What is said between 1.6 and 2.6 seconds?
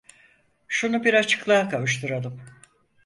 kavuşturalım.